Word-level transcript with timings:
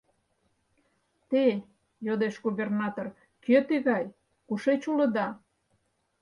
—Те,— 1.29 1.45
йодеш 2.05 2.35
губернатор,— 2.45 3.05
кӧ 3.43 3.57
тыгай, 3.69 4.05
кушеч 4.47 4.81
улыда? 4.91 5.27